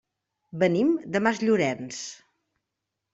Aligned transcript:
Venim 0.61 0.95
de 1.15 1.21
Masllorenç. 1.27 1.99